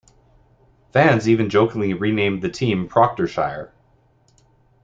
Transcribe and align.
Fans 0.93 1.29
even 1.29 1.47
jokingly 1.51 1.93
renamed 1.93 2.41
the 2.41 2.49
team 2.49 2.87
Proctershire. 2.89 3.69